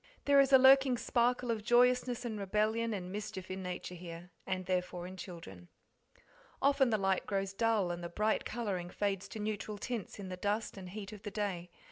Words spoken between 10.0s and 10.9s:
in the dust and